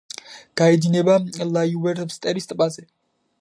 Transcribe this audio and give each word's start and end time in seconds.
გაედინება 0.61 1.17
ლაიუვერსმერის 1.51 2.51
ტბაზე. 2.53 2.87